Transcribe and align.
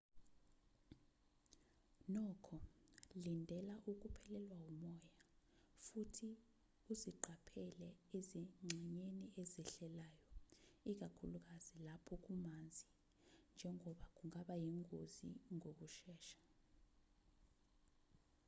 nokho 2.13 2.57
lindela 3.23 3.75
ukuphelelwa 3.91 4.57
umoya 4.71 5.11
futhi 5.85 6.29
uziqaphele 6.91 7.87
ezingxenyeni 8.17 9.25
ezehlelayo 9.41 10.23
ikakhulukazi 10.91 11.75
lapho 11.87 12.13
kumanzi 12.23 12.87
njengoba 13.53 14.05
kungaba 14.15 14.53
yingozi 14.65 15.29
ngokushesha 15.55 16.39